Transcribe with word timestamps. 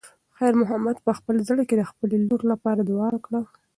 خیر 0.35 0.53
محمد 0.61 0.97
په 1.05 1.11
خپل 1.19 1.35
زړه 1.49 1.63
کې 1.69 1.75
د 1.77 1.83
خپلې 1.91 2.15
لور 2.29 2.41
لپاره 2.51 2.81
دعا 2.89 3.07
وکړه. 3.13 3.41